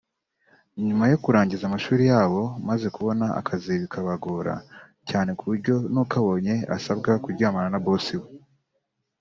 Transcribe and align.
nyuma 0.87 1.05
yo 1.11 1.17
kurangiza 1.23 1.63
amashuri 1.65 2.03
yabo 2.13 2.41
maze 2.69 2.85
kubona 2.95 3.25
akazi 3.39 3.71
bikabagora 3.81 4.53
cyane 5.09 5.29
kuburyo 5.37 5.75
n’ukabonye 5.93 6.53
asabwa 6.75 7.11
kuryamana 7.23 7.69
na 7.73 7.79
boss 7.85 8.07
we 8.19 8.27